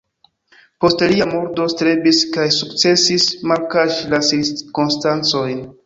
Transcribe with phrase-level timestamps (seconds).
[0.85, 5.67] Post lia murdo strebis kaj sukcesis malkaŝi la cirkonstancojn.